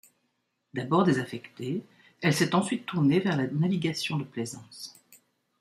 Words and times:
D'abord 0.73 1.03
désaffectée, 1.03 1.83
elle 2.21 2.33
s'est 2.33 2.55
ensuite 2.55 2.87
tournée 2.87 3.19
vers 3.19 3.37
la 3.37 3.45
navigation 3.45 4.17
de 4.17 4.23
plaisance. 4.23 4.95